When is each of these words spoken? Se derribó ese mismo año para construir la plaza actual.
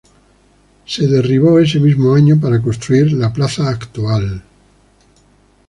Se 0.83 1.05
derribó 1.05 1.59
ese 1.59 1.79
mismo 1.79 2.15
año 2.15 2.39
para 2.41 2.59
construir 2.59 3.11
la 3.13 3.31
plaza 3.31 3.69
actual. 3.69 4.41